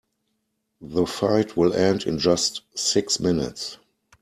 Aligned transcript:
The 0.81 1.05
fight 1.05 1.55
will 1.55 1.73
end 1.75 2.05
in 2.07 2.17
just 2.17 2.63
six 2.75 3.19
minutes. 3.19 3.77